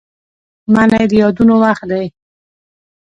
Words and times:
منی 0.73 1.03
د 1.09 1.13
یادونو 1.21 1.55
وخت 1.63 1.83
دی 1.91 2.05